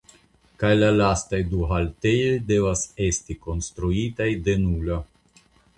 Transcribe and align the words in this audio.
Kaj 0.63 0.71
la 0.77 0.87
lastaj 0.95 1.41
du 1.51 1.67
haltejoj 1.73 2.33
devas 2.49 2.85
esti 3.11 3.39
konstruitaj 3.47 4.33
de 4.49 4.61
nulo. 4.69 5.03